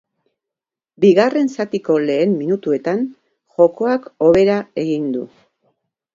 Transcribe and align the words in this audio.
Bigarren 1.03 1.51
zatiko 1.55 1.97
lehen 2.05 2.33
minutuetan, 2.39 3.05
jokoak 3.59 4.09
hobera 4.27 4.59
egin 4.87 5.07
du. 5.19 5.25